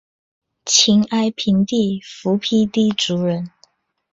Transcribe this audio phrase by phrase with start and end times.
[0.65, 3.51] 秦哀平帝苻丕氐族人。